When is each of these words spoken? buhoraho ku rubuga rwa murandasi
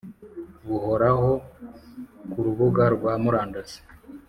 buhoraho 0.67 1.31
ku 2.31 2.37
rubuga 2.45 2.83
rwa 2.95 3.13
murandasi 3.23 3.79